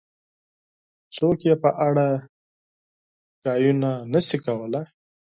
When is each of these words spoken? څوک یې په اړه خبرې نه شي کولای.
څوک 1.15 1.37
یې 1.47 1.55
په 1.63 1.69
اړه 1.87 2.07
خبرې 3.39 3.71
نه 4.13 4.19
شي 4.27 4.37
کولای. 4.45 4.85